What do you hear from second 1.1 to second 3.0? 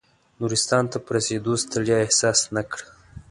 رسېدو ستړیا احساس نه کړه.